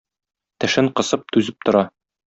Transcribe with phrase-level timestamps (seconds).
[0.65, 1.89] тешен кысып түзеп тора.